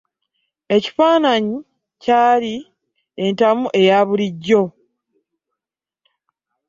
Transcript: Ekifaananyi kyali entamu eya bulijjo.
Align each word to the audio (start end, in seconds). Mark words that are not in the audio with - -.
Ekifaananyi 0.75 1.57
kyali 2.01 2.53
entamu 3.23 3.67
eya 3.79 3.97
bulijjo. 4.07 4.63